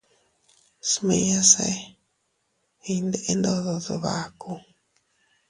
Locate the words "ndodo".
3.37-3.73